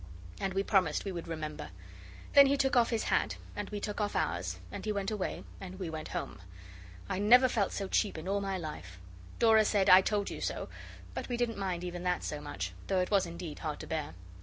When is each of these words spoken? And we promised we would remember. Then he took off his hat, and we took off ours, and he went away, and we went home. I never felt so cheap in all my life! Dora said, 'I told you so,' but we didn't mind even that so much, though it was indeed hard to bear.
And 0.39 0.55
we 0.55 0.63
promised 0.63 1.05
we 1.05 1.11
would 1.11 1.27
remember. 1.27 1.69
Then 2.33 2.47
he 2.47 2.57
took 2.57 2.75
off 2.75 2.89
his 2.89 3.03
hat, 3.03 3.37
and 3.55 3.69
we 3.69 3.79
took 3.79 4.01
off 4.01 4.15
ours, 4.15 4.57
and 4.71 4.83
he 4.83 4.91
went 4.91 5.11
away, 5.11 5.43
and 5.59 5.77
we 5.77 5.91
went 5.91 6.07
home. 6.07 6.41
I 7.07 7.19
never 7.19 7.47
felt 7.47 7.71
so 7.71 7.87
cheap 7.87 8.17
in 8.17 8.27
all 8.27 8.41
my 8.41 8.57
life! 8.57 8.97
Dora 9.37 9.63
said, 9.63 9.91
'I 9.91 10.01
told 10.01 10.31
you 10.31 10.41
so,' 10.41 10.69
but 11.13 11.29
we 11.29 11.37
didn't 11.37 11.59
mind 11.59 11.83
even 11.83 12.01
that 12.01 12.23
so 12.23 12.41
much, 12.41 12.73
though 12.87 12.99
it 13.01 13.11
was 13.11 13.27
indeed 13.27 13.59
hard 13.59 13.79
to 13.81 13.85
bear. 13.85 14.15